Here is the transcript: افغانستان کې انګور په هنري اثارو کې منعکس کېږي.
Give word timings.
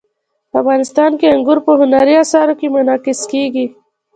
افغانستان 0.59 1.11
کې 1.19 1.27
انګور 1.33 1.59
په 1.65 1.71
هنري 1.79 2.15
اثارو 2.23 2.53
کې 2.59 2.67
منعکس 2.73 3.19
کېږي. 3.31 3.65